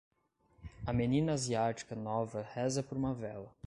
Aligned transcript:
A 0.83 0.91
menina 0.91 1.33
asiática 1.33 1.95
nova 1.95 2.41
reza 2.55 2.81
por 2.81 2.97
uma 2.97 3.13
vela. 3.13 3.53